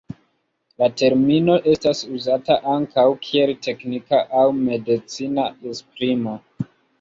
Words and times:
La 0.83 0.87
termino 1.01 1.57
estas 1.73 2.01
uzata 2.19 2.57
ankaŭ 2.77 3.03
kiel 3.27 3.53
teknika 3.67 4.23
aŭ 4.41 4.47
medicina 4.63 5.47
esprimo. 5.75 6.35